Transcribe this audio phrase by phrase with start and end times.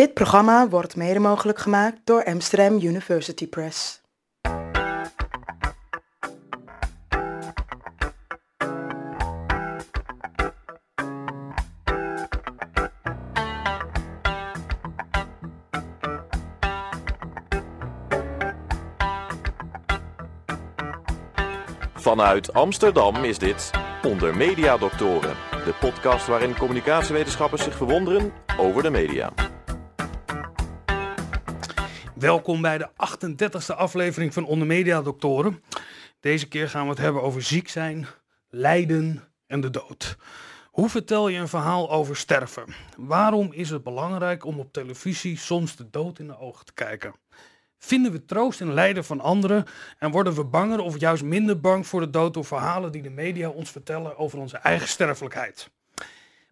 [0.00, 4.00] Dit programma wordt mede mogelijk gemaakt door Amsterdam University Press.
[21.94, 23.70] Vanuit Amsterdam is dit
[24.02, 29.49] Onder Media Doctoren, de podcast waarin communicatiewetenschappers zich verwonderen over de media.
[32.20, 35.62] Welkom bij de 38e aflevering van Onder Media Doctoren.
[36.20, 38.06] Deze keer gaan we het hebben over ziek zijn,
[38.48, 40.16] lijden en de dood.
[40.70, 42.74] Hoe vertel je een verhaal over sterven?
[42.96, 47.14] Waarom is het belangrijk om op televisie soms de dood in de ogen te kijken?
[47.78, 49.64] Vinden we troost in lijden van anderen
[49.98, 53.10] en worden we banger of juist minder bang voor de dood door verhalen die de
[53.10, 55.70] media ons vertellen over onze eigen sterfelijkheid?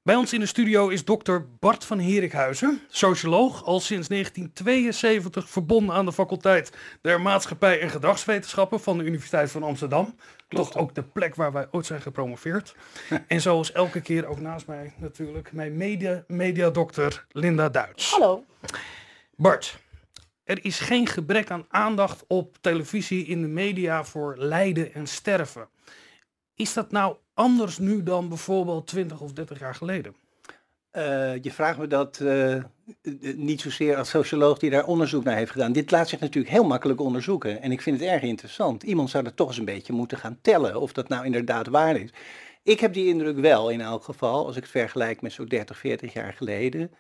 [0.09, 5.95] Bij ons in de studio is dokter Bart van Herikhuizen, socioloog, al sinds 1972 verbonden
[5.95, 6.73] aan de faculteit
[7.03, 10.15] der Maatschappij en Gedragswetenschappen van de Universiteit van Amsterdam.
[10.49, 12.75] Toch ook de plek waar wij ooit zijn gepromoveerd.
[13.27, 18.11] en zoals elke keer ook naast mij natuurlijk mijn media, mediadokter Linda Duits.
[18.11, 18.45] Hallo.
[19.37, 19.79] Bart,
[20.45, 25.69] er is geen gebrek aan aandacht op televisie in de media voor lijden en sterven.
[26.59, 30.15] Is dat nou anders nu dan bijvoorbeeld 20 of 30 jaar geleden?
[30.93, 32.63] Uh, je vraagt me dat uh,
[33.37, 35.73] niet zozeer als socioloog die daar onderzoek naar heeft gedaan.
[35.73, 37.63] Dit laat zich natuurlijk heel makkelijk onderzoeken.
[37.63, 38.83] En ik vind het erg interessant.
[38.83, 41.97] Iemand zou er toch eens een beetje moeten gaan tellen of dat nou inderdaad waar
[41.97, 42.11] is.
[42.63, 45.79] Ik heb die indruk wel in elk geval, als ik het vergelijk met zo'n 30,
[45.79, 46.91] 40 jaar geleden.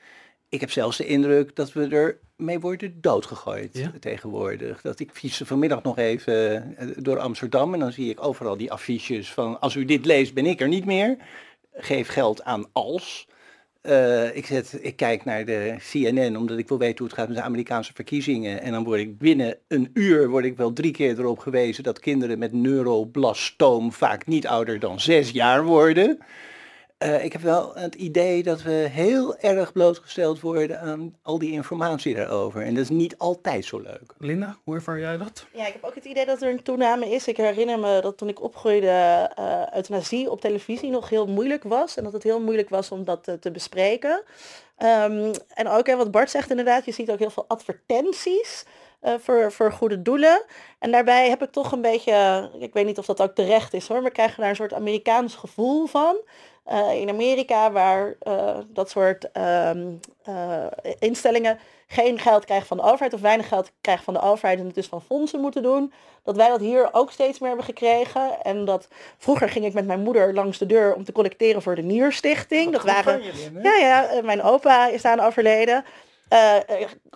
[0.49, 3.93] Ik heb zelfs de indruk dat we er mee worden doodgegooid ja?
[4.01, 4.81] tegenwoordig.
[4.81, 9.33] Dat ik fietste vanmiddag nog even door Amsterdam en dan zie ik overal die affiches
[9.33, 11.17] van als u dit leest ben ik er niet meer.
[11.73, 13.29] Geef geld aan als.
[13.83, 17.29] Uh, ik, zet, ik kijk naar de CNN omdat ik wil weten hoe het gaat
[17.29, 18.61] met de Amerikaanse verkiezingen.
[18.61, 21.99] En dan word ik binnen een uur word ik wel drie keer erop gewezen dat
[21.99, 26.19] kinderen met neuroblastoom vaak niet ouder dan zes jaar worden.
[27.05, 31.53] Uh, ik heb wel het idee dat we heel erg blootgesteld worden aan al die
[31.53, 32.63] informatie daarover.
[32.63, 34.15] En dat is niet altijd zo leuk.
[34.19, 35.47] Linda, hoe ervaar jij dat?
[35.53, 37.29] Ja, ik heb ook het idee dat er een toename is.
[37.29, 41.97] Ik herinner me dat toen ik opgroeide uh, euthanasie op televisie nog heel moeilijk was.
[41.97, 44.23] En dat het heel moeilijk was om dat uh, te bespreken.
[44.79, 48.65] Um, en ook hè, wat Bart zegt inderdaad, je ziet ook heel veel advertenties.
[49.03, 50.45] Uh, voor, voor goede doelen.
[50.79, 53.89] En daarbij heb ik toch een beetje, ik weet niet of dat ook terecht is
[53.89, 56.17] hoor, maar krijgen daar een soort Amerikaans gevoel van.
[56.73, 60.67] Uh, in Amerika, waar uh, dat soort um, uh,
[60.99, 64.67] instellingen geen geld krijgen van de overheid of weinig geld krijgen van de overheid en
[64.67, 65.93] het dus van fondsen moeten doen,
[66.23, 68.43] dat wij dat hier ook steeds meer hebben gekregen.
[68.43, 71.75] En dat vroeger ging ik met mijn moeder langs de deur om te collecteren voor
[71.75, 72.73] de Nierstichting.
[72.73, 73.23] Dat waren,
[73.63, 75.85] ja, ja, mijn opa is aan overleden.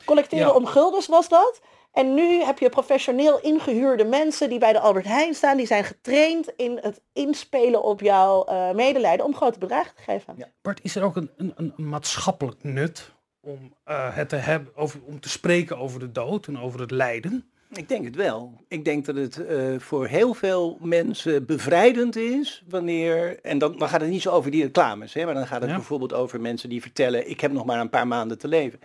[0.05, 0.55] collecteren ja.
[0.55, 1.61] om guldens was dat.
[1.93, 5.57] En nu heb je professioneel ingehuurde mensen die bij de Albert Heijn staan.
[5.57, 10.35] Die zijn getraind in het inspelen op jouw uh, medelijden om grote bedragen te geven.
[10.37, 10.49] Ja.
[10.63, 15.01] Bart, is er ook een, een, een maatschappelijk nut om uh, het te hebben, over,
[15.05, 17.51] om te spreken over de dood en over het lijden?
[17.73, 18.61] Ik denk het wel.
[18.69, 23.89] Ik denk dat het uh, voor heel veel mensen bevrijdend is wanneer, en dan, dan
[23.89, 25.77] gaat het niet zo over die reclames, hè, maar dan gaat het ja.
[25.77, 28.79] bijvoorbeeld over mensen die vertellen, ik heb nog maar een paar maanden te leven.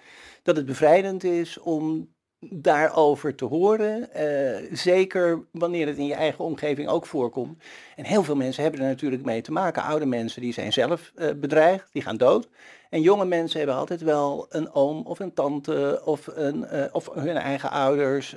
[0.43, 4.09] Dat het bevrijdend is om daarover te horen.
[4.15, 7.63] Uh, zeker wanneer het in je eigen omgeving ook voorkomt.
[7.95, 9.83] En heel veel mensen hebben er natuurlijk mee te maken.
[9.83, 12.49] Oude mensen die zijn zelf uh, bedreigd, die gaan dood.
[12.89, 17.09] En jonge mensen hebben altijd wel een oom of een tante of, een, uh, of
[17.13, 18.35] hun eigen ouders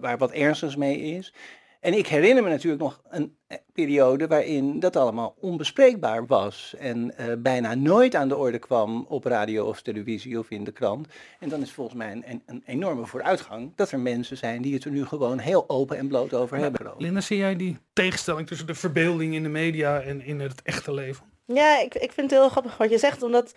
[0.00, 1.34] waar wat ernstigs mee is.
[1.80, 3.36] En ik herinner me natuurlijk nog een
[3.72, 9.24] periode waarin dat allemaal onbespreekbaar was en uh, bijna nooit aan de orde kwam op
[9.24, 11.08] radio of televisie of in de krant.
[11.38, 14.84] En dan is volgens mij een, een enorme vooruitgang dat er mensen zijn die het
[14.84, 16.94] er nu gewoon heel open en bloot over maar, hebben.
[16.98, 20.92] Linda, zie jij die tegenstelling tussen de verbeelding in de media en in het echte
[20.92, 21.24] leven?
[21.44, 23.54] Ja, ik, ik vind het heel grappig wat je zegt, omdat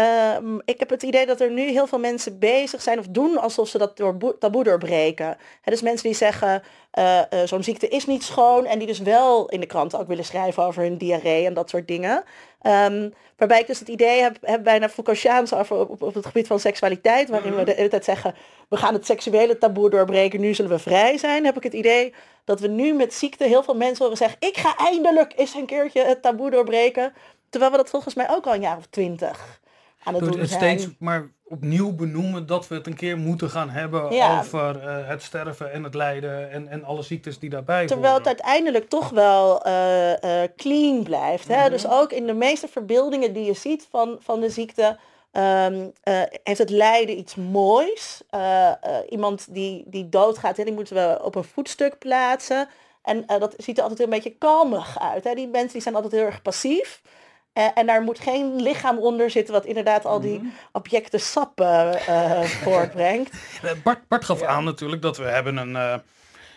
[0.00, 3.38] uh, ik heb het idee dat er nu heel veel mensen bezig zijn of doen
[3.38, 5.36] alsof ze dat door taboe doorbreken.
[5.60, 6.62] He, dus mensen die zeggen,
[6.98, 10.06] uh, uh, zo'n ziekte is niet schoon en die dus wel in de kranten ook
[10.06, 12.24] willen schrijven over hun diarree en dat soort dingen.
[12.62, 16.26] Um, waarbij ik dus het idee heb, heb bijna Foucaultiaans over op, op, op het
[16.26, 18.34] gebied van seksualiteit, waarin we de hele tijd zeggen,
[18.68, 21.44] we gaan het seksuele taboe doorbreken, nu zullen we vrij zijn.
[21.44, 22.14] Heb ik het idee
[22.44, 25.66] dat we nu met ziekte heel veel mensen horen zeggen, ik ga eindelijk eens een
[25.66, 27.12] keertje het taboe doorbreken.
[27.50, 29.60] Terwijl we dat volgens mij ook al een jaar of twintig
[30.04, 30.78] aan het Door doen het zijn.
[30.78, 34.38] steeds maar opnieuw benoemen dat we het een keer moeten gaan hebben Ja.
[34.38, 38.26] over eh, het sterven en het lijden en, en alle ziektes die daarbij Terwijl het
[38.26, 41.48] uiteindelijk toch wel eh, eh, clean blijft.
[41.48, 41.60] Hè?
[41.60, 41.70] Mhm.
[41.70, 44.98] Dus ook in de meeste verbeeldingen die je ziet van, van de ziekte,
[45.32, 48.22] ehm, eh, heeft het lijden iets moois.
[49.08, 52.68] Iemand die, die doodgaat, hè, die moeten we op een voetstuk plaatsen.
[53.02, 55.24] En dat ziet er altijd een beetje kalmig uit.
[55.24, 55.34] Hè?
[55.34, 57.02] Die mensen die zijn altijd heel erg passief.
[57.52, 62.42] Eh, en daar moet geen lichaam onder zitten wat inderdaad al die objecten sappen eh,
[62.64, 63.30] voortbrengt.
[63.62, 66.02] Eh, Bart, Bart gaf aan natuurlijk dat we hebben een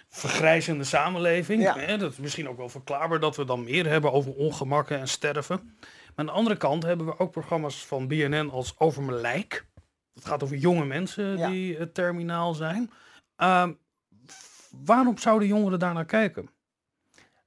[0.09, 1.61] vergrijzende samenleving.
[1.61, 1.77] Ja.
[1.77, 5.07] Hè, dat is misschien ook wel verklaarbaar dat we dan meer hebben over ongemakken en
[5.07, 5.75] sterven.
[5.79, 9.65] Maar aan de andere kant hebben we ook programma's van BNN als Over mijn lijk.
[10.13, 11.49] Dat gaat over jonge mensen Ja.
[11.49, 12.91] die eh, terminaal zijn.
[13.35, 13.73] Ehm,
[14.85, 16.49] waarom zouden jongeren daar naar kijken?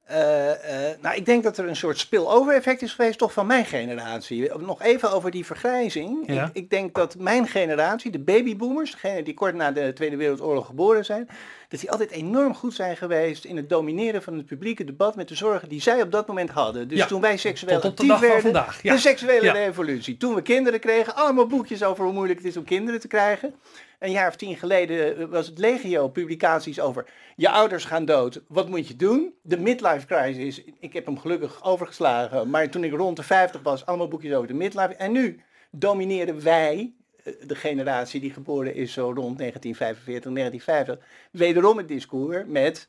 [0.08, 3.46] Eh, eh, nou, ik denk dat er een soort spillover effect is geweest, toch van
[3.46, 4.58] mijn generatie.
[4.58, 6.22] Nog even over die vergrijzing.
[6.26, 6.44] Ja.
[6.44, 10.66] Ik, ik denk dat mijn generatie, de babyboomers, degenen die kort na de Tweede Wereldoorlog
[10.66, 11.28] geboren zijn,
[11.68, 15.28] dat die altijd enorm goed zijn geweest in het domineren van het publieke debat met
[15.28, 16.88] de zorgen die zij op dat moment hadden.
[16.88, 18.94] Dus Ja, toen wij seksueel actief werden, vandaag, ja.
[18.94, 20.16] de seksuele revolutie.
[20.16, 23.54] Toen we kinderen kregen, allemaal boekjes over hoe moeilijk het is om kinderen te krijgen.
[23.98, 27.06] Een jaar of tien geleden eh, was het legio publicaties over
[27.36, 29.34] je ouders gaan dood, wat moet je doen?
[29.42, 33.86] De midlife crisis, ik heb hem gelukkig overgeslagen, maar toen ik rond de 50 was,
[33.86, 34.94] allemaal boekjes over de midlife.
[34.94, 35.40] En nu
[35.70, 36.92] domineren wij,
[37.24, 40.98] eh, de generatie die geboren is zo rond 1945, 1950,
[41.30, 42.88] wederom het discours met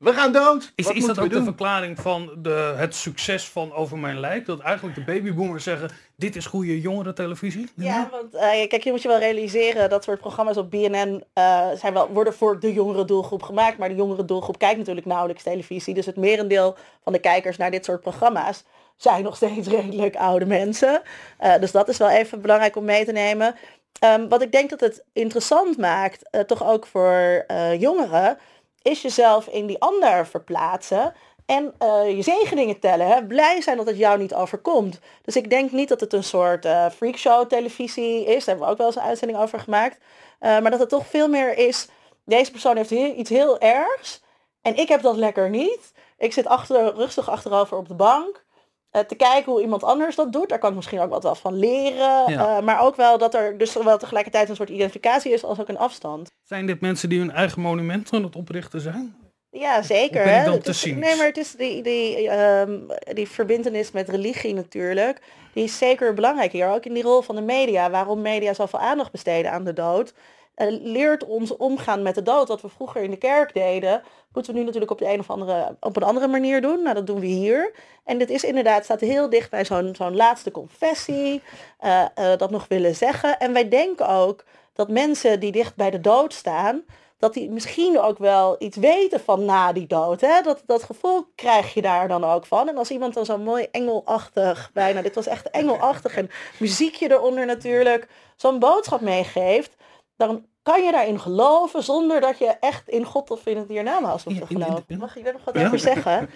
[0.00, 0.72] we gaan dood.
[0.74, 1.44] Is, is dat ook we de doen?
[1.44, 4.46] verklaring van de, het succes van Over Mijn Lijk?
[4.46, 7.68] Dat eigenlijk de babyboomers zeggen, dit is goede jongerentelevisie?
[7.74, 11.68] Ja, want eh, kijk, je moet je wel realiseren, dat soort programma's op BNN eh,
[11.74, 13.78] zijn wel, worden voor de jongere doelgroep gemaakt.
[13.78, 15.94] Maar de jongere doelgroep kijkt natuurlijk nauwelijks televisie.
[15.94, 18.64] Dus het merendeel van de kijkers naar dit soort programma's
[18.96, 21.02] zijn nog steeds redelijk oude mensen.
[21.38, 23.54] Eh, dus dat is wel even belangrijk om mee te nemen.
[23.98, 28.38] Ehm, wat ik denk dat het interessant maakt, toch ook voor eh, jongeren,
[28.82, 31.14] is jezelf in die ander verplaatsen.
[31.46, 33.06] En eh, je zegeningen tellen.
[33.06, 33.24] Hè?
[33.26, 35.00] Blij zijn dat het jou niet overkomt.
[35.24, 38.44] Dus ik denk niet dat het een soort eh, freakshow televisie is.
[38.44, 39.98] Daar hebben we ook wel eens een uitzending over gemaakt.
[40.38, 41.88] Eh, maar dat het toch veel meer is.
[42.24, 44.22] Deze persoon heeft heel- iets heel ergs.
[44.62, 45.92] En ik heb dat lekker niet.
[46.18, 48.44] Ik zit achter, rustig achterover op de bank.
[48.90, 50.48] Eh, te kijken hoe iemand anders dat doet.
[50.48, 52.30] Daar kan ik misschien ook wat wel van leren.
[52.32, 52.56] Ja.
[52.56, 55.68] Eh, maar ook wel dat er dus wel tegelijkertijd een soort identificatie is als ook
[55.68, 56.30] een afstand.
[56.42, 59.16] Zijn dit mensen die hun eigen monument aan het oprichten zijn?
[59.50, 60.22] Ja, zeker.
[60.24, 60.30] Hè.
[60.52, 61.06] Het te is- cynisch?
[61.06, 62.78] nee, maar het is die, die, ehm,
[63.12, 65.22] die verbindenis met religie natuurlijk.
[65.54, 66.68] Die is zeker belangrijk hier.
[66.68, 67.90] Ook in die rol van de media.
[67.90, 70.12] Waarom media zoveel aandacht besteden aan de dood.
[70.60, 72.48] Eh, leert ons omgaan met de dood.
[72.48, 74.02] Wat we vroeger in de kerk deden.
[74.32, 76.82] Moeten we nu natuurlijk op, de een of andere, op een andere manier doen.
[76.82, 77.72] Nou, dat doen we hier.
[78.04, 81.42] En dit is inderdaad, staat heel dicht bij zo'n zo'n laatste confessie.
[81.78, 83.38] eh, eh, dat nog willen zeggen.
[83.38, 86.84] En wij denken ook dat mensen die dicht bij de dood staan
[87.18, 90.20] dat die misschien ook wel iets weten van na die dood.
[90.20, 90.40] Hè?
[90.42, 92.68] Dat, dat gevoel krijg je daar dan ook van.
[92.68, 97.46] En als iemand dan zo mooi engelachtig, bijna, dit was echt engelachtig en muziekje eronder
[97.46, 99.76] natuurlijk, zo'n boodschap meegeeft,
[100.16, 104.24] dan kan je daarin geloven zonder dat je echt in God of in het hiernamaals
[104.24, 104.98] hoeft te geloven.
[104.98, 106.30] Mag ik daar nog wat over zeggen?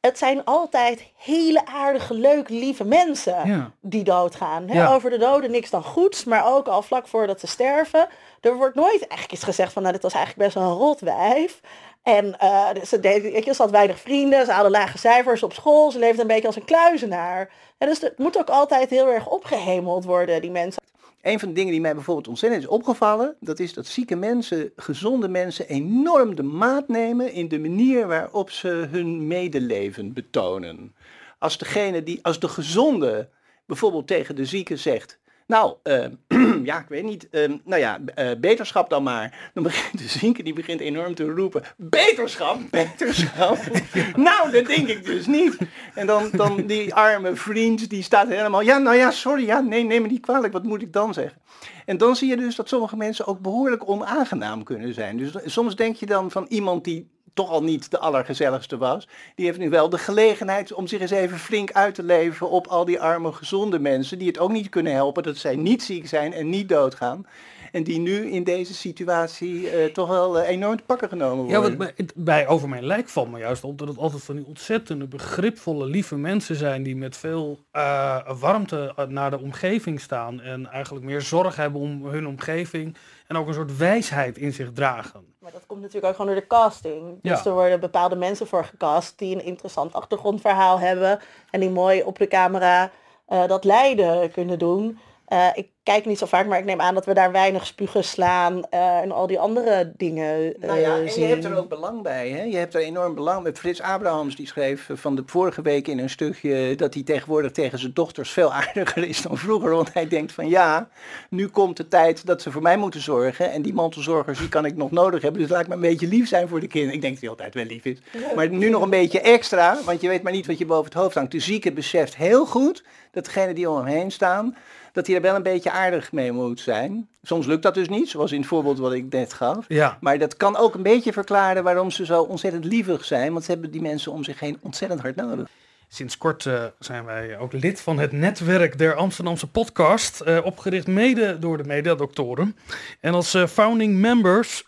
[0.00, 3.70] Het zijn altijd hele aardige, leuke, lieve mensen Ja.
[3.80, 4.68] die doodgaan.
[4.68, 4.74] Hè?
[4.74, 4.94] Ja.
[4.94, 8.08] Over de doden niks dan goeds, maar ook al vlak voordat ze sterven.
[8.40, 11.60] Er wordt nooit eigenlijk iets gezegd van, nou, dit was eigenlijk best een rot wijf.
[12.02, 15.90] En eh, ze, deed, je, ze had weinig vrienden, ze hadden lage cijfers op school,
[15.90, 17.50] ze leefde een beetje als een kluizenaar.
[17.78, 20.82] En dus het moet ook altijd heel erg opgehemeld worden, die mensen.
[21.22, 24.72] Een van de dingen die mij bijvoorbeeld ontzettend is opgevallen, dat is dat zieke mensen,
[24.76, 30.94] gezonde mensen, enorm de maat nemen in de manier waarop ze hun medeleven betonen.
[31.38, 33.28] Als degene die, als de gezonde
[33.66, 36.06] bijvoorbeeld tegen de zieke zegt, nou, eh,
[36.64, 39.50] ja, ik weet niet, eh, nou ja, eh, beterschap dan maar.
[39.54, 43.58] Dan begint de zieke, die begint enorm te roepen, beterschap, beterschap.
[44.16, 45.56] nou, dat denk ik dus niet.
[45.94, 49.84] En dan, dan die arme vriend, die staat helemaal, ja, nou ja, sorry, ja, nee,
[49.84, 51.40] neem me niet kwalijk, wat moet ik dan zeggen?
[51.86, 55.16] En dan zie je dus dat sommige mensen ook behoorlijk onaangenaam kunnen zijn.
[55.16, 59.46] Dus soms denk je dan van iemand die toch al niet de allergezelligste was, die
[59.46, 62.84] heeft nu wel de gelegenheid om zich eens even flink uit te leven op al
[62.84, 66.32] die arme, gezonde mensen die het ook niet kunnen helpen dat zij niet ziek zijn
[66.32, 67.26] en niet doodgaan.
[67.72, 71.58] En die nu in deze situatie eh, toch wel eh, enorm te pakken genomen Ja,
[71.60, 71.62] worden.
[71.62, 74.36] want bij, het- bij Over Mijn Lijk valt me juist op dat het altijd van
[74.36, 80.40] die ontzettende begripvolle, lieve mensen zijn die met veel eh, warmte naar de omgeving staan
[80.40, 82.96] en eigenlijk meer zorg hebben om hun omgeving
[83.26, 85.34] en ook een soort wijsheid in zich dragen.
[85.40, 87.18] Maar dat komt natuurlijk ook gewoon door de casting.
[87.22, 87.44] Dus Ja.
[87.44, 91.18] er worden bepaalde mensen voor gecast die een interessant achtergrondverhaal hebben.
[91.50, 92.90] En die mooi op de camera
[93.26, 94.98] eh, dat lijden kunnen doen.
[95.26, 98.04] Eh, ik kijk niet zo vaak, maar ik neem aan dat we daar weinig spugen
[98.04, 101.22] slaan uh, en al die andere dingen uh, nou ja, en zien.
[101.22, 102.30] je hebt er ook belang bij.
[102.30, 102.42] Hè?
[102.42, 103.54] Je hebt er enorm belang bij.
[103.54, 107.78] Frits Abrahams die schreef van de vorige week in een stukje dat hij tegenwoordig tegen
[107.78, 109.70] zijn dochters veel aardiger is dan vroeger.
[109.70, 110.88] Want hij denkt van ja,
[111.30, 113.52] nu komt de tijd dat ze voor mij moeten zorgen.
[113.52, 115.40] En die mantelzorgers die kan ik nog nodig hebben.
[115.40, 116.94] Dus laat ik maar een beetje lief zijn voor de kinderen.
[116.94, 117.98] Ik denk dat hij altijd wel lief is.
[118.34, 120.94] Maar nu nog een beetje extra, want je weet maar niet wat je boven het
[120.94, 121.32] hoofd hangt.
[121.32, 124.56] De zieke beseft heel goed dat degenen die om hem heen staan,
[124.92, 127.08] dat hij er wel een beetje aardig mee moet zijn.
[127.22, 129.64] Soms lukt dat dus niet, zoals in het voorbeeld wat ik net gaf.
[129.68, 129.98] Ja.
[130.00, 133.50] Maar dat kan ook een beetje verklaren waarom ze zo ontzettend lievig zijn, want ze
[133.50, 135.48] hebben die mensen om zich heen ontzettend hard nodig.
[135.88, 140.86] Sinds kort uh, zijn wij ook lid van het netwerk der Amsterdamse podcast, uh, opgericht
[140.86, 142.56] mede door de mediadoktoren.
[143.00, 144.66] En als uh, founding members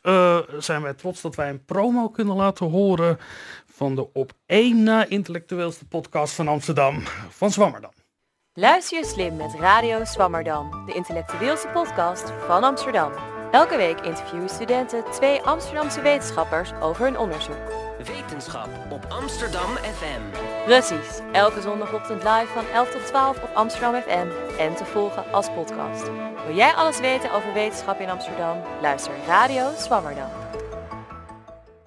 [0.59, 3.19] zijn wij trots dat wij een promo kunnen laten horen
[3.67, 7.98] van de op één na intellectueelste podcast van Amsterdam, van Zwammerdam.
[8.61, 13.12] Luister je slim met Radio Zwammerdam, de intellectueelste podcast van Amsterdam.
[13.50, 17.57] Elke week interviewen studenten twee Amsterdamse wetenschappers over hun onderzoek.
[18.05, 20.21] Wetenschap op Amsterdam FM.
[20.65, 25.50] Precies, elke zondagochtend live van 11 tot 12 op Amsterdam FM en te volgen als
[25.50, 26.05] podcast.
[26.47, 28.57] Wil jij alles weten over wetenschap in Amsterdam?
[28.81, 30.31] Luister Radio Zwammerdam.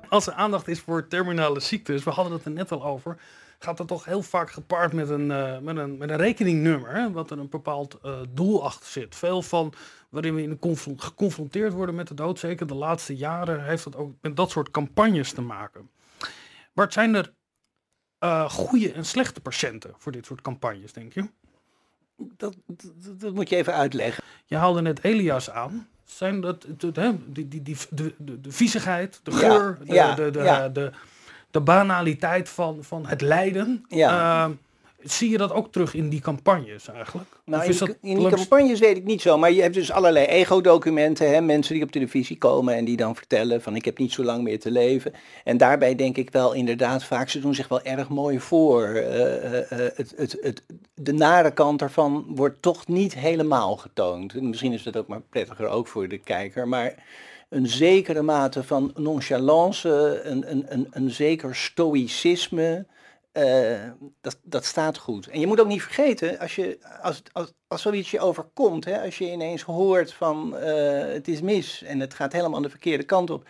[0.10, 3.18] Als er aandacht is voor terminale ziektes, we hadden het er net al over,
[3.64, 7.12] gaat dat toch heel vaak gepaard met een, uh, met een, met een rekeningnummer, hè,
[7.12, 9.16] wat er een bepaald uh, doel achter zit.
[9.16, 9.74] Veel van
[10.10, 10.60] waarin we in
[10.98, 14.72] geconfronteerd worden met de dood, zeker de laatste jaren, heeft dat ook met dat soort
[14.72, 15.90] campagnes te maken.
[16.74, 17.34] Bart, zijn er
[18.24, 21.30] uh, goede en slechte patiënten voor dit soort campagnes, denk je?
[22.18, 24.24] Dat, dat, dat moet je even uitleggen.
[24.46, 25.88] Je haalde net Elias aan.
[26.06, 29.94] Zijn dat de, de, die, die, die, de, de, de viezigheid, de geur, ja, de,
[29.94, 30.70] ja, de, de, ja.
[30.70, 30.92] de,
[31.52, 33.86] de, banaliteit van, van het lijden?
[33.88, 34.48] Ja.
[34.48, 34.54] Uh,
[35.04, 37.30] zie je dat ook terug in die campagnes eigenlijk?
[37.46, 40.26] Nou, in, die, in die campagnes weet ik niet zo, maar je hebt dus allerlei
[40.26, 44.24] ego-documenten, mensen die op televisie komen en die dan vertellen van ik heb niet zo
[44.24, 45.14] lang meer te leven.
[45.44, 48.88] En daarbij denk ik wel inderdaad vaak, ze doen zich wel erg mooi voor.
[48.88, 54.42] Uh, uh, het, het, het, de nare kant ervan wordt toch niet helemaal getoond.
[54.42, 56.96] Misschien is dat ook maar prettiger ook voor de kijker, maar
[57.52, 62.86] een zekere mate van nonchalance, een, een, een, een zeker stoïcisme.
[63.34, 63.80] Uh,
[64.22, 65.28] dat, dat staat goed.
[65.28, 69.02] En je moet ook niet vergeten, als, je, als, als, als zoiets je overkomt, hè,
[69.02, 70.62] als je ineens hoort van uh,
[71.00, 73.48] het is mis en het gaat helemaal de verkeerde kant op.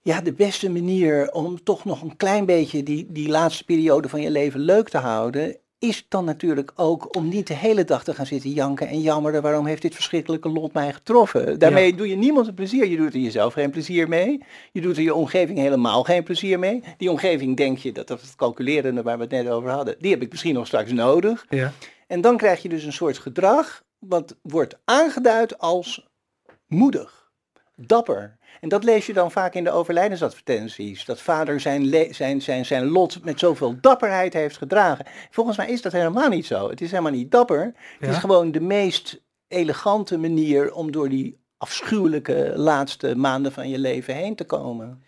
[0.00, 4.20] Ja, de beste manier om toch nog een klein beetje die, die laatste periode van
[4.20, 8.14] je leven leuk te houden, is dan natuurlijk ook om niet de hele dag te
[8.14, 9.42] gaan zitten janken en jammeren.
[9.42, 11.58] Waarom heeft dit verschrikkelijke lot mij getroffen?
[11.58, 11.96] Daarmee ja.
[11.96, 12.86] doe je niemand een plezier.
[12.86, 14.44] Je doet er jezelf geen plezier mee.
[14.72, 16.82] Je doet er je omgeving helemaal geen plezier mee.
[16.96, 20.10] Die omgeving denk je, dat, dat het calculerende waar we het net over hadden, die
[20.10, 21.46] heb ik misschien nog straks nodig.
[21.48, 21.72] Ja.
[22.06, 26.08] En dan krijg je dus een soort gedrag wat wordt aangeduid als
[26.66, 27.30] moedig,
[27.76, 28.37] dapper.
[28.60, 31.04] En dat lees je dan vaak in de overlijdensadvertenties.
[31.04, 35.04] Dat vader zijn, zijn, zijn, zijn lot met zoveel dapperheid heeft gedragen.
[35.30, 36.68] Volgens mij is dat helemaal niet zo.
[36.68, 37.64] Het is helemaal niet dapper.
[37.64, 38.08] Het Ja.
[38.08, 44.14] is gewoon de meest elegante manier om door die afschuwelijke laatste maanden van je leven
[44.14, 45.02] heen te komen.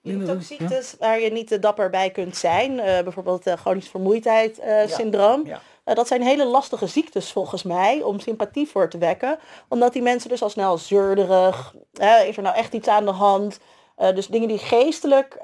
[0.00, 2.80] Je hebt ook ziektes waar je niet te dapper bij kunt zijn.
[2.80, 5.46] Eh, bijvoorbeeld uh, chronisch vermoeidheid uh, syndroom.
[5.46, 5.60] Ja.
[5.84, 9.38] Uh, dat zijn hele lastige ziektes volgens mij om sympathie voor te wekken.
[9.68, 13.10] Omdat die mensen dus al snel zeurderig, uh, is er nou echt iets aan de
[13.10, 13.58] hand.
[13.98, 15.38] Uh, dus dingen die geestelijk,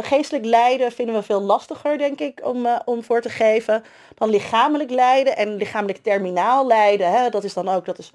[0.00, 3.84] geestelijk lijden vinden we veel lastiger, denk ik, om, om voor te geven.
[4.14, 7.10] Dan lichamelijk lijden en lichamelijk terminaal lijden.
[7.10, 8.12] Hè, dat is dan ook dat is,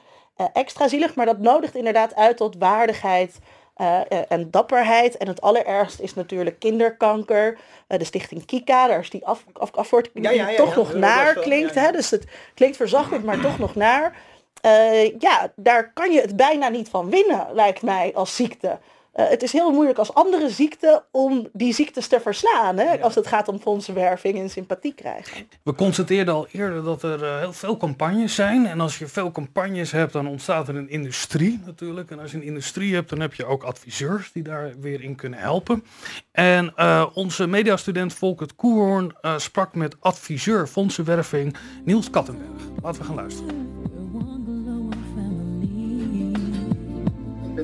[0.53, 3.39] extra zielig, maar dat nodigt inderdaad uit tot waardigheid.
[3.77, 5.17] Uh, en dapperheid.
[5.17, 7.57] En het allerergst is natuurlijk kinderkanker.
[7.87, 10.93] Uh, de stichting Kika, daar is die af, af, afkorting ja, ja, ja, toch nog
[10.93, 11.75] naar klinkt.
[11.75, 11.91] Hè?
[11.91, 14.17] Dus het klinkt verzachtend, maar toch nog naar.
[14.65, 18.79] Uh, ja, daar kan je het bijna niet van winnen, lijkt mij, als ziekte.
[19.15, 22.77] Uh, het is heel moeilijk als andere ziekte om die ziektes te verslaan.
[22.77, 23.01] Hè?
[23.01, 25.47] Als het gaat om fondsenwerving en sympathie krijgen.
[25.63, 28.65] We constateerden al eerder dat er uh, heel veel campagnes zijn.
[28.65, 32.11] En als je veel campagnes hebt, dan ontstaat er een industrie natuurlijk.
[32.11, 35.15] En als je een industrie hebt, dan heb je ook adviseurs die daar weer in
[35.15, 35.83] kunnen helpen.
[36.31, 42.61] En uh, onze mediastudent Volkert Koehoorn sprak met adviseur fondsenwerving Niels Kattenberg.
[42.81, 43.80] Laten we gaan luisteren.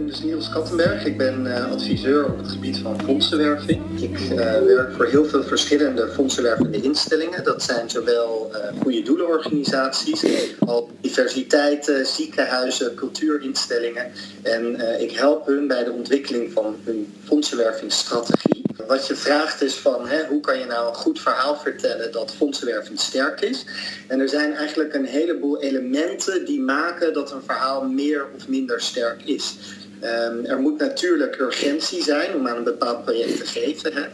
[0.07, 1.05] Dus Niels Kattenberg.
[1.05, 4.01] Ik ben uh, adviseur op het gebied van fondsenwerving.
[4.01, 7.43] Ik uh, werk voor heel veel verschillende fondsenwervende instellingen.
[7.43, 10.25] Dat zijn zowel uh, goede doelenorganisaties
[10.59, 14.11] als universiteiten, ziekenhuizen, cultuurinstellingen.
[14.41, 18.65] En ik help hun bij de ontwikkeling van hun fondsenwervingsstrategie.
[18.87, 22.33] wat je vraagt is van hè, hoe kan je nou een goed verhaal vertellen dat
[22.37, 23.65] fondsenwerving sterk is.
[24.07, 28.81] En er zijn eigenlijk een heleboel elementen die maken dat een verhaal meer of minder
[28.81, 29.55] sterk is.
[29.99, 33.93] Ehm, er moet natuurlijk urgentie zijn om aan een bepaald project te geven.
[33.93, 34.05] Hè.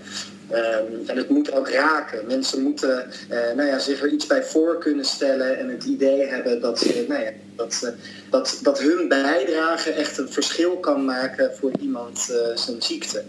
[0.49, 2.27] Ehm, en het moet ook raken.
[2.27, 6.27] Mensen moeten uh, nou ja, zich er iets bij voor kunnen stellen en het idee
[6.27, 7.93] hebben dat, ze, nou ja, dat,
[8.29, 13.23] dat, dat hun bijdrage echt een verschil kan maken voor iemand uh, zijn ziekte.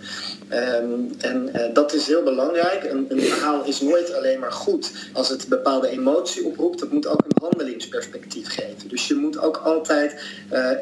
[0.52, 2.84] Um, en uh, dat is heel belangrijk.
[2.84, 6.80] Een, een, verhaal is nooit alleen maar goed als het bepaalde emotie oproept.
[6.80, 8.88] Het moet ook een handelingsperspectief geven.
[8.88, 10.22] Dus je moet ook altijd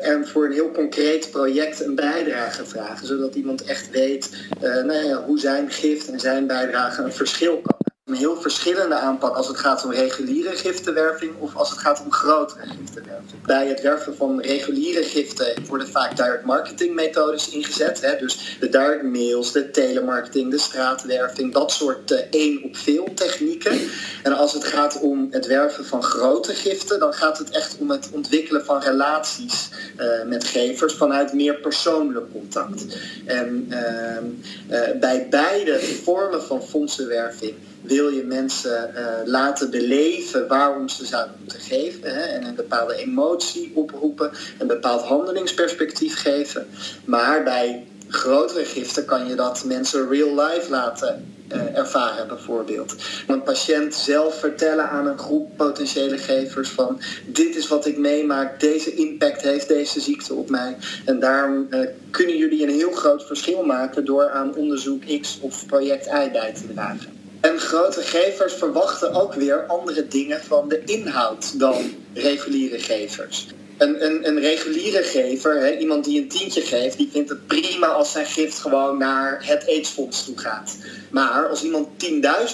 [0.03, 3.07] er voor een heel concreet project een bijdrage vragen.
[3.07, 4.31] Zodat iemand echt weet
[4.61, 9.37] nou ja, hoe zijn gift en zijn bijdrage een verschil kan een heel verschillende aanpak
[9.37, 13.43] als het gaat om reguliere giftenwerving of als het gaat om grotere giftenwerving.
[13.47, 18.01] Bij het werven van reguliere giften worden vaak direct marketing methodes ingezet.
[18.01, 18.17] Hè?
[18.19, 23.81] Dus de direct mails, de telemarketing, de straatwerving, dat soort uh, één op veel technieken.
[24.23, 27.91] En als het gaat om het werven van grote giften, dan gaat het echt om
[27.91, 32.85] het ontwikkelen van relaties uh, met gevers vanuit meer persoonlijk contact.
[33.25, 41.07] En uh, bij beide vormen van fondsenwerving wil je mensen uh, laten beleven waarom ze
[41.07, 42.15] zouden moeten geven.
[42.15, 46.67] Hè, en een bepaalde emotie oproepen, een bepaald handelingsperspectief geven.
[47.05, 52.97] Maar bij grotere giften kan je dat mensen real life laten uh, ervaren bijvoorbeeld.
[53.27, 58.61] Een patiënt zelf vertellen aan een groep potentiële gevers van dit is wat ik meemaak,
[58.61, 60.77] deze impact heeft deze ziekte op mij.
[61.05, 65.67] En daarom uh, kunnen jullie een heel groot verschil maken door aan onderzoek X of
[65.67, 67.22] project Y bij te dragen.
[67.43, 73.47] En grote gevers verwachten ook weer andere dingen van de inhoud dan reguliere gevers.
[73.79, 78.13] Een, een, reguliere gever, hè, iemand die een tientje geeft, die vindt het prima als
[78.13, 80.77] zijn gift gewoon naar het aidsfonds toe gaat.
[81.11, 81.89] Maar als iemand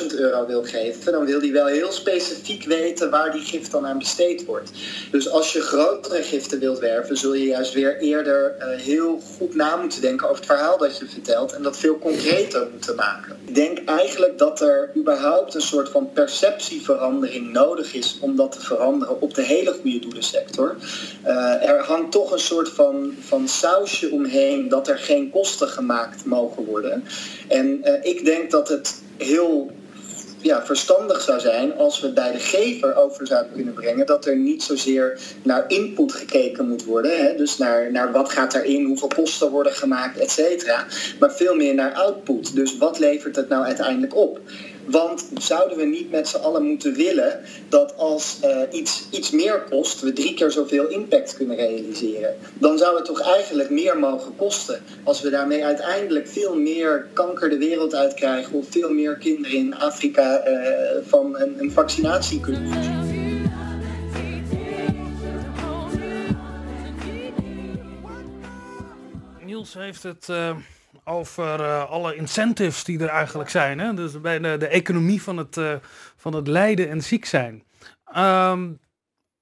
[0.00, 3.86] 10.000 euro wil geven, dan wil hij wel heel specifiek weten waar die gift dan
[3.86, 4.70] aan besteed wordt.
[5.10, 9.54] Dus als je grotere giften wilt werven, zul je juist weer eerder uh, heel goed
[9.54, 13.36] na moeten denken over het verhaal dat je vertelt en dat veel concreter moeten maken.
[13.46, 18.60] Ik denk eigenlijk dat er überhaupt een soort van perceptieverandering nodig is om dat te
[18.60, 20.76] veranderen op de hele goede doelensector.
[21.26, 26.24] Uh, er hangt toch een soort van, van sausje omheen dat er geen kosten gemaakt
[26.24, 27.04] mogen worden.
[27.48, 29.70] En uh, ik denk dat het heel
[30.40, 34.36] ja, verstandig zou zijn als we bij de gever over zouden kunnen brengen dat er
[34.36, 37.18] niet zozeer naar input gekeken moet worden.
[37.18, 37.36] Hè?
[37.36, 40.86] Dus naar, naar wat gaat erin, hoeveel kosten worden gemaakt, et cetera.
[41.20, 42.54] Maar veel meer naar output.
[42.54, 44.40] Dus wat levert het nou uiteindelijk op?
[44.90, 49.62] Want zouden we niet met z'n allen moeten willen dat als uh, iets, iets meer
[49.70, 52.36] kost, we drie keer zoveel impact kunnen realiseren?
[52.54, 54.82] Dan zou het toch eigenlijk meer mogen kosten.
[55.04, 59.74] Als we daarmee uiteindelijk veel meer kanker de wereld uitkrijgen of veel meer kinderen in
[59.74, 60.56] Afrika uh,
[61.06, 63.06] van een, een vaccinatie kunnen voorzien.
[69.44, 70.56] Niels heeft het uh,
[71.08, 73.78] over uh, alle incentives die er eigenlijk zijn.
[73.78, 73.94] Hè?
[73.94, 75.74] Dus bij de, de economie van het, uh,
[76.16, 77.64] van het lijden en ziek zijn.
[78.16, 78.80] Um,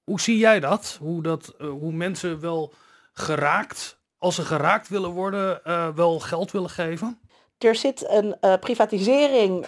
[0.04, 0.96] hoe zie jij dat?
[1.00, 2.72] Hoe, dat, hoe mensen wel
[3.12, 5.60] geraakt, als ze geraakt willen worden,
[5.94, 7.20] wel geld willen geven?
[7.58, 9.66] er zit een privatisering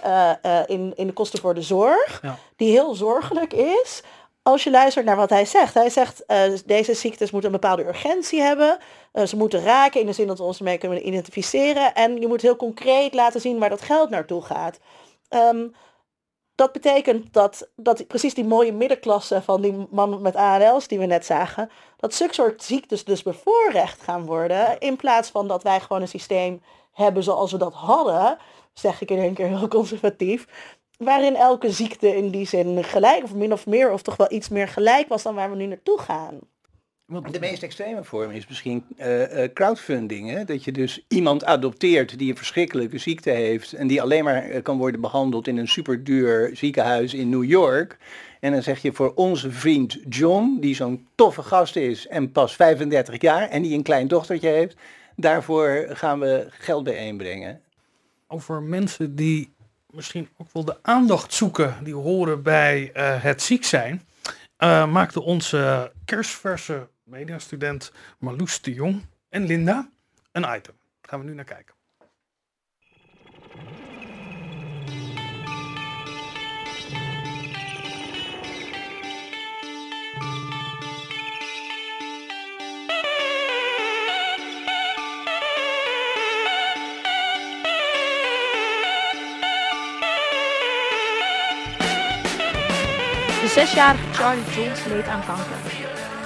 [0.66, 2.38] in, in de kosten voor de zorg, ja.
[2.56, 4.02] die heel zorgelijk is.
[4.48, 5.74] Als je luistert naar wat hij zegt.
[5.74, 6.24] Hij zegt,
[6.66, 8.78] deze ziektes moeten een bepaalde urgentie hebben.
[9.26, 11.94] ze moeten raken in de zin dat we ons ermee kunnen identificeren.
[11.94, 14.78] En je moet heel concreet laten zien waar dat geld naartoe gaat.
[15.30, 15.74] Um,
[16.54, 21.06] dat betekent dat, dat precies die mooie middenklasse van die man met ALS die we
[21.06, 24.78] net zagen, dat zulke soort ziektes dus bevoorrecht gaan worden.
[24.78, 28.38] In plaats van dat wij gewoon een systeem hebben zoals we dat hadden,
[28.72, 30.46] zeg ik in één keer heel conservatief,
[30.98, 34.48] waarin elke ziekte in die zin gelijk of min of meer of toch wel iets
[34.48, 36.38] meer gelijk was dan waar we nu naartoe gaan.
[37.30, 40.30] De meest extreme vorm is misschien uh, uh, crowdfunding.
[40.30, 40.44] Hè?
[40.44, 44.62] Dat je dus iemand adopteert die een verschrikkelijke ziekte heeft en die alleen maar uh,
[44.62, 47.96] kan worden behandeld in een superduur ziekenhuis in New York.
[48.40, 52.54] En dan zeg je voor onze vriend John, die zo'n toffe gast is en pas
[52.54, 54.76] 35 jaar en die een klein dochtertje heeft,
[55.16, 57.60] daarvoor gaan we geld bijeenbrengen.
[58.26, 59.52] Over mensen die
[59.90, 64.08] misschien ook wel de aandacht zoeken, die horen bij uh, het ziek zijn,
[64.58, 69.90] uh, maakte onze kerstverse mediastudent Marloes de Jong en Linda
[70.32, 70.74] een item.
[71.00, 71.77] Daar gaan we nu naar kijken.
[93.58, 95.56] Zesjarige Charlie Jones leed aan kanker.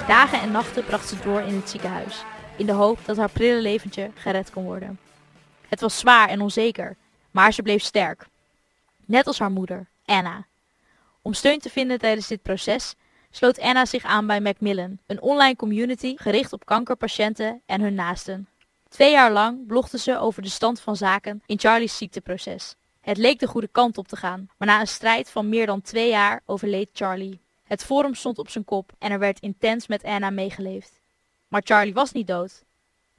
[0.07, 2.23] Dagen en nachten bracht ze door in het ziekenhuis,
[2.57, 4.99] in de hoop dat haar prille leventje gered kon worden.
[5.67, 6.95] Het was zwaar en onzeker,
[7.31, 8.27] maar ze bleef sterk.
[9.05, 10.45] Net als haar moeder, Anna.
[11.21, 12.95] Om steun te vinden tijdens dit proces
[13.31, 18.47] sloot Anna zich aan bij Macmillan, een online community gericht op kankerpatiënten en hun naasten.
[18.89, 22.75] Twee jaar lang blogde ze over de stand van zaken in Charlie's ziekteproces.
[23.03, 25.81] Het leek de goede kant op te gaan, maar na een strijd van meer dan
[25.81, 27.39] twee jaar overleed Charlie.
[27.63, 30.99] Het forum stond op zijn kop en er werd intens met Anna meegeleefd.
[31.47, 32.63] Maar Charlie was niet dood.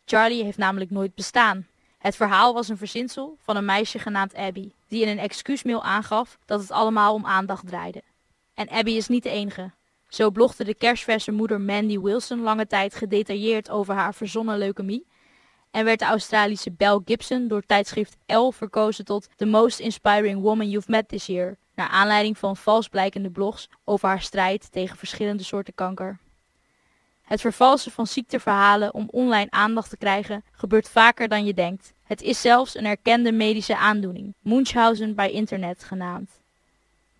[0.05, 1.67] Charlie heeft namelijk nooit bestaan.
[1.99, 6.39] Het verhaal was een verzinsel van een meisje genaamd Abby, die in een excuusmail aangaf
[6.45, 8.03] dat het allemaal om aandacht draaide.
[8.55, 9.71] En Abby is niet de enige.
[10.09, 15.07] Zo blogde de kerstverse moeder Mandy Wilson lange tijd gedetailleerd over haar verzonnen leukemie
[15.75, 20.71] en werd de Australische Belle Gibson door tijdschrift Elle verkozen tot The Most Inspiring Woman
[20.71, 25.43] You've Met This Year, naar aanleiding van vals blijkende blogs over haar strijd tegen verschillende
[25.43, 26.19] soorten kanker.
[27.23, 31.93] Het vervalsen van ziekteverhalen om online aandacht te krijgen gebeurt vaker dan je denkt.
[32.03, 36.31] Het is zelfs een erkende medische aandoening, Munchausen bij internet genaamd.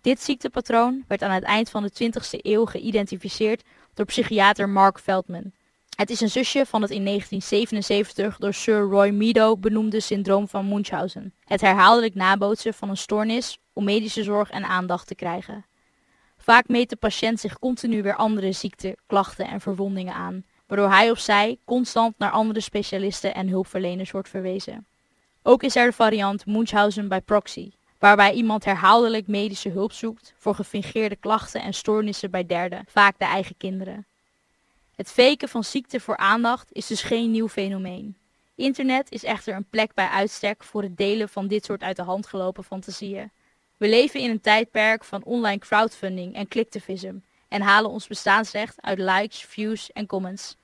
[0.01, 3.63] Dit ziektepatroon werd aan het eind van de 20e eeuw geïdentificeerd
[3.93, 5.51] door psychiater Mark Feldman.
[5.95, 10.67] Het is een zusje van het in 1977 door Sir Roy Meadow benoemde syndroom van
[10.67, 11.33] Munchausen.
[11.43, 15.65] Het herhaaldelijk nabootsen van een stoornis om medische zorg en aandacht te krijgen.
[16.37, 21.11] Vaak meet de patiënt zich continu weer andere ziekten, klachten en verwondingen aan, waardoor hij
[21.11, 24.87] of zij constant naar andere specialisten en hulpverleners wordt verwezen.
[25.43, 30.55] Ook is er de variant Munchausen by proxy, waarbij iemand herhaaldelijk medische hulp zoekt voor
[30.55, 34.05] gefingeerde klachten en stoornissen bij derden, vaak de eigen kinderen.
[34.95, 38.17] Het faken van ziekte voor aandacht is dus geen nieuw fenomeen.
[38.55, 42.01] Internet is echter een plek bij uitstek voor het delen van dit soort uit de
[42.01, 43.31] hand gelopen fantasieën.
[43.77, 47.15] We leven in een tijdperk van online crowdfunding en clicktivism
[47.47, 50.55] en halen ons bestaansrecht uit likes, views en comments.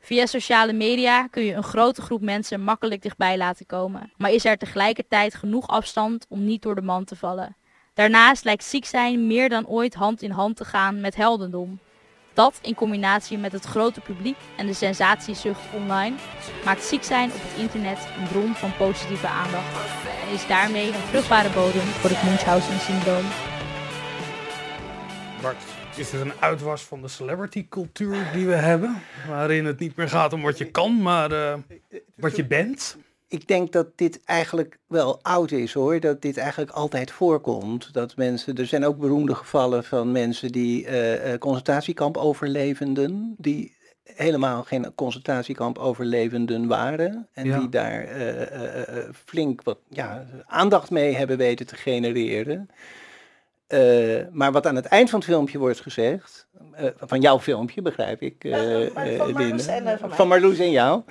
[0.00, 4.44] Via sociale media kun je een grote groep mensen makkelijk dichtbij laten komen, maar is
[4.44, 7.56] er tegelijkertijd genoeg afstand om niet door de man te vallen.
[7.94, 11.78] Daarnaast lijkt ziek zijn meer dan ooit hand in hand te gaan met heldendom.
[12.34, 16.16] Dat in combinatie met het grote publiek en de sensatiezucht online
[16.64, 19.74] maakt ziek zijn op het internet een bron van positieve aandacht
[20.26, 23.24] en is daarmee een vruchtbare bodem voor het Munchausen-syndroom.
[25.42, 25.62] Bart,
[25.96, 29.02] is het een uitwas van de celebrity cultuur die we hebben?
[29.28, 31.54] Waarin het niet meer gaat om wat je kan, maar uh,
[32.14, 32.96] wat je bent?
[33.32, 36.00] Ik denk dat dit eigenlijk wel oud is hoor.
[36.00, 37.92] Dat dit eigenlijk altijd voorkomt.
[37.92, 43.34] Dat mensen, er zijn ook beroemde gevallen van mensen die uh, concentratiekamp overlevenden.
[43.38, 47.28] Die helemaal geen concentratiekamp overlevenden waren.
[47.32, 52.68] En die daar uh, flink wat ja, aandacht mee hebben weten te genereren.
[54.32, 56.46] maar wat aan het eind van het filmpje wordt gezegd,
[56.96, 58.34] van jouw filmpje begrijp ik,
[59.18, 61.02] van, Marloes en, van, van Marloes en jou,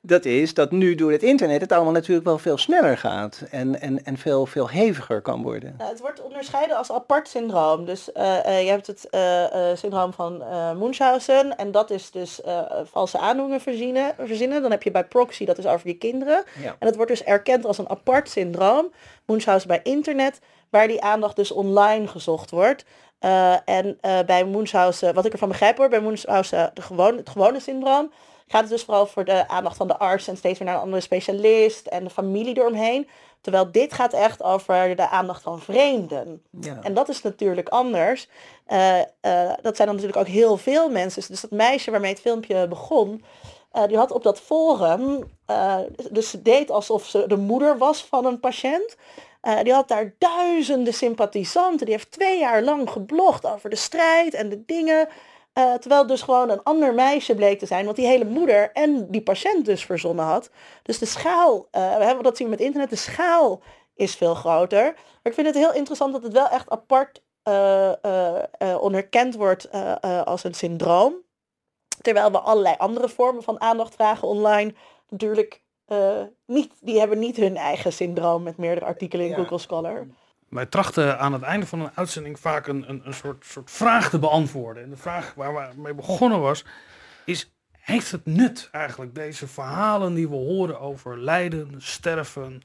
[0.00, 3.80] dat is dat nu door het internet het allemaal natuurlijk wel veel sneller gaat en,
[3.80, 5.74] en, en veel, veel heviger kan worden.
[5.78, 7.84] Nou, het wordt onderscheiden als apart syndroom.
[7.84, 9.08] Dus uh, uh, je hebt het
[9.78, 10.42] syndroom van
[10.78, 12.40] Munchausen en dat is dus
[12.84, 14.62] valse aandoeningen verzinnen, verzinnen.
[14.62, 16.44] Dan heb je bij proxy, dat is over je kinderen.
[16.62, 16.76] Ja.
[16.78, 18.92] En het wordt dus erkend als een apart syndroom,
[19.26, 22.84] Munchausen bij internet, waar die aandacht dus online gezocht wordt.
[23.64, 28.12] En bij Munchausen, wat ik ervan begrijp hoor, bij Munchausen de gewone, het gewone syndroom,
[28.46, 30.82] gaat het dus vooral voor de aandacht van de arts en steeds weer naar een
[30.82, 33.08] andere specialist en de familie eromheen.
[33.40, 36.42] Terwijl dit gaat echt over de aandacht van vreemden.
[36.60, 36.78] Ja.
[36.82, 38.28] En dat is natuurlijk anders.
[38.68, 41.22] Uh, uh, dat zijn dan natuurlijk ook heel veel mensen.
[41.28, 43.24] Dus dat meisje waarmee het filmpje begon,
[43.86, 45.30] die had op dat forum,
[46.10, 48.96] dus ze deed alsof ze de moeder was van een patiënt.
[49.62, 51.86] Die had daar duizenden sympathisanten.
[51.86, 55.08] Die heeft twee jaar lang geblogd over de strijd en de dingen.
[55.58, 59.10] Uh, terwijl dus gewoon een ander meisje bleek te zijn, wat die hele moeder en
[59.10, 60.50] die patiënt dus verzonnen had.
[60.82, 63.62] Dus de schaal, uh, we hebben dat zien met internet, de schaal
[63.94, 64.82] is veel groter.
[64.82, 67.22] Maar ik vind het heel interessant dat het wel echt apart
[68.80, 69.70] onderkend wordt
[70.24, 71.14] als een syndroom.
[72.00, 74.74] Terwijl we allerlei andere vormen van aandacht vragen online
[75.08, 75.62] natuurlijk
[76.46, 80.06] niet, die hebben niet hun eigen syndroom met meerdere artikelen in Google Scholar
[80.50, 84.10] wij trachten aan het einde van een uitzending vaak een, een, een soort, soort vraag
[84.10, 84.82] te beantwoorden.
[84.82, 86.64] En de vraag waar we mee begonnen was,
[87.24, 92.62] is heeft het nut eigenlijk, deze verhalen die we horen over lijden, sterven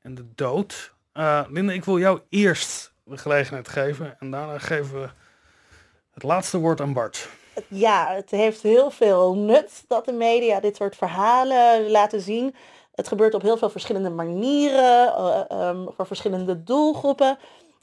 [0.00, 0.94] en de dood?
[1.14, 5.08] Uh, Linda, ik wil jou eerst de gelegenheid geven en daarna geven we
[6.10, 7.28] het laatste woord aan Bart.
[7.68, 12.54] Ja, het heeft heel veel nut dat de media dit soort verhalen laten zien.
[12.94, 15.14] Het gebeurt op heel veel verschillende manieren,
[15.52, 17.38] uh, um, voor verschillende doelgroepen.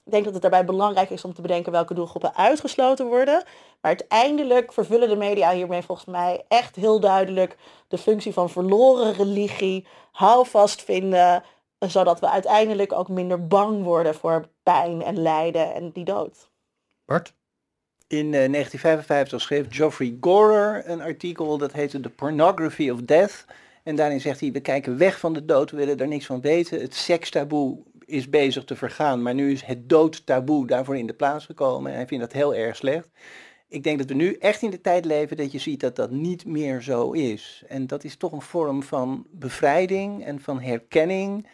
[0.05, 3.43] Ik denk dat het daarbij belangrijk is om te bedenken welke doelgroepen uitgesloten worden.
[3.81, 7.57] Maar uiteindelijk vervullen de media hiermee volgens mij echt heel duidelijk
[7.87, 11.43] de functie van verloren religie, houvast vinden,
[11.79, 16.49] zodat we uiteindelijk ook minder bang worden voor pijn en lijden en die dood.
[17.05, 17.33] Bart?
[18.11, 23.45] In 1955 eh, schreef Geoffrey Gorer een artikel dat heette The Pornography of Death.
[23.83, 26.41] En daarin zegt hij, we kijken weg van de dood, we willen daar niks van
[26.41, 26.81] weten.
[26.81, 31.45] Het sekstaboe is bezig te vergaan, maar nu is het doodtaboe daarvoor in de plaats
[31.45, 31.91] gekomen.
[31.91, 33.07] En hij vindt dat heel erg slecht.
[33.67, 36.11] Ik denk dat we nu echt in de tijd leven dat je ziet dat dat
[36.11, 37.63] niet meer zo is.
[37.67, 41.47] En dat is toch een vorm van bevrijding en van herkenning.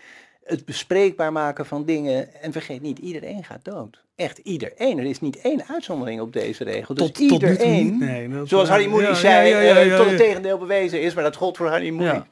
[0.48, 2.42] Het bespreekbaar maken van dingen.
[2.42, 4.02] En vergeet niet, iedereen gaat dood.
[4.16, 4.98] Echt iedereen.
[5.00, 6.94] Er is niet één uitzondering op deze regel.
[6.94, 9.60] Dus Tot- tot nu toe iedereen, niet, nee, dat- zoals Harry Moody ja, zei, ja,
[9.60, 11.14] ja, ja, eh, ja, tot het tegendeel bewezen is.
[11.14, 12.04] Maar dat gold voor Harry Moody.
[12.06, 12.28] Ja.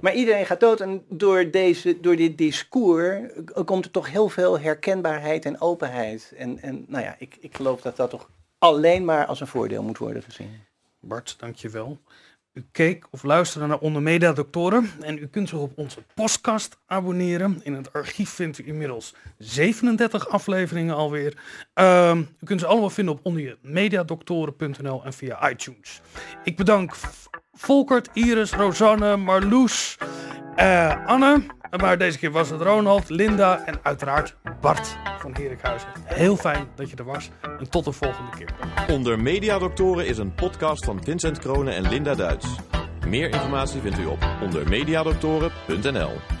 [0.00, 3.18] Maar iedereen gaat dood en door, deze, door dit discours
[3.54, 6.32] eh, komt er toch heel veel herkenbaarheid en openheid.
[6.36, 9.82] En, en nou ja, ik, ik geloof dat dat toch alleen maar als een voordeel
[9.82, 10.50] moet worden gezien.
[11.00, 11.98] Bart, dankjewel.
[12.52, 16.78] U keek of luisterde naar Onder Media Doctoren en u kunt zich op onze podcast
[16.86, 17.60] abonneren.
[17.62, 21.36] In het archief vindt u inmiddels 37 afleveringen alweer.
[21.74, 26.00] Ehm, u kunt ze allemaal vinden op ondermediadoktoren.nl en via iTunes.
[26.44, 26.94] Ik bedank
[27.52, 29.98] Volkert, Iris, Rosanne, Marloes,
[30.56, 31.42] eh, Anne.
[31.76, 35.88] Maar deze keer was het Ronald, Linda en uiteraard Bart van Herikhuizen.
[36.04, 38.48] Heel fijn dat je er was en tot de volgende keer.
[38.90, 42.46] Onder Mediadoktoren is een podcast van Vincent Kronen en Linda Duits.
[43.06, 46.37] Meer informatie vindt u op ondermediadoktoren.nl.